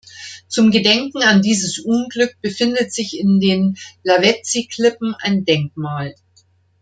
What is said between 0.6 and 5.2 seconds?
Gedenken an dieses Unglück befindet sich in den Lavezzi-Klippen